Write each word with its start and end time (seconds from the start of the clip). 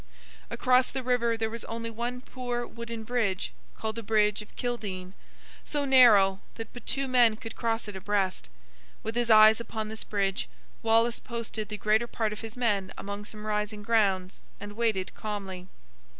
Across 0.49 0.87
the 0.89 1.03
river 1.03 1.37
there 1.37 1.51
was 1.51 1.63
only 1.65 1.91
one 1.91 2.21
poor 2.21 2.65
wooden 2.65 3.03
bridge, 3.03 3.53
called 3.77 3.95
the 3.95 4.01
bridge 4.01 4.41
of 4.41 4.55
Kildean—so 4.55 5.85
narrow, 5.85 6.41
that 6.55 6.73
but 6.73 6.87
two 6.87 7.07
men 7.07 7.35
could 7.35 7.55
cross 7.55 7.87
it 7.87 7.95
abreast. 7.95 8.49
With 9.03 9.13
his 9.13 9.29
eyes 9.29 9.59
upon 9.59 9.89
this 9.89 10.03
bridge, 10.03 10.49
Wallace 10.81 11.19
posted 11.19 11.69
the 11.69 11.77
greater 11.77 12.07
part 12.07 12.33
of 12.33 12.41
his 12.41 12.57
men 12.57 12.91
among 12.97 13.25
some 13.25 13.45
rising 13.45 13.83
grounds, 13.83 14.41
and 14.59 14.73
waited 14.75 15.13
calmly. 15.13 15.67